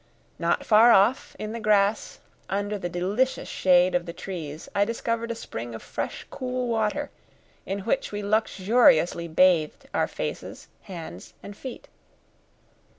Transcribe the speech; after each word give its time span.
Not 0.39 0.65
far 0.65 0.91
off, 0.91 1.35
in 1.37 1.51
the 1.51 1.59
grass, 1.59 2.19
under 2.49 2.79
the 2.79 2.89
delicious 2.89 3.47
shade 3.47 3.93
of 3.93 4.07
the 4.07 4.13
trees, 4.13 4.67
I 4.73 4.83
discovered 4.83 5.29
a 5.29 5.35
spring 5.35 5.75
of 5.75 5.83
fresh, 5.83 6.25
cool 6.31 6.67
water, 6.69 7.11
in 7.67 7.81
which 7.81 8.11
we 8.11 8.23
luxuriously 8.23 9.27
bathed 9.27 9.87
our 9.93 10.07
faces, 10.07 10.69
hands, 10.81 11.35
and 11.43 11.55
feet. 11.55 11.87